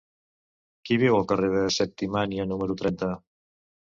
[0.87, 3.11] Qui viu al carrer de Septimània número trenta?